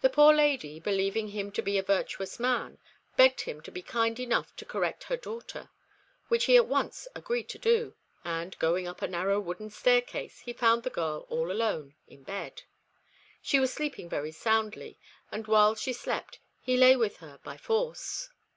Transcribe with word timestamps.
The 0.00 0.10
poor 0.10 0.34
lady, 0.34 0.80
believing 0.80 1.28
him 1.28 1.52
to 1.52 1.62
be 1.62 1.78
a 1.78 1.84
virtuous 1.84 2.40
man, 2.40 2.78
begged 3.16 3.42
him 3.42 3.60
to 3.60 3.70
be 3.70 3.80
kind 3.80 4.18
enough 4.18 4.56
to 4.56 4.64
correct 4.64 5.04
her 5.04 5.16
daughter, 5.16 5.70
which 6.26 6.46
he 6.46 6.56
at 6.56 6.66
once 6.66 7.06
agreed 7.14 7.48
to 7.50 7.58
do, 7.60 7.94
and, 8.24 8.58
going 8.58 8.88
up 8.88 9.02
a 9.02 9.06
narrow 9.06 9.38
wooden 9.38 9.70
staircase, 9.70 10.40
he 10.40 10.52
found 10.52 10.82
the 10.82 10.90
girl 10.90 11.26
all 11.28 11.52
alone 11.52 11.94
in 12.08 12.24
bed. 12.24 12.62
She 13.40 13.60
was 13.60 13.72
sleeping 13.72 14.08
very 14.08 14.32
soundly, 14.32 14.98
and 15.30 15.46
while 15.46 15.76
she 15.76 15.92
slept 15.92 16.40
he 16.60 16.76
lay 16.76 16.96
with 16.96 17.18
her 17.18 17.38
by 17.44 17.56
force. 17.56 18.30